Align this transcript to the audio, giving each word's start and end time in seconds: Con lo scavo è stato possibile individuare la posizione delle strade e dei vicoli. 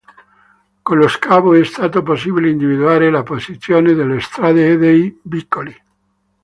Con 0.81 0.97
lo 0.97 1.07
scavo 1.07 1.53
è 1.53 1.63
stato 1.63 2.01
possibile 2.01 2.49
individuare 2.49 3.11
la 3.11 3.21
posizione 3.21 3.93
delle 3.93 4.19
strade 4.19 4.71
e 4.71 4.77
dei 4.79 5.19
vicoli. 5.25 5.75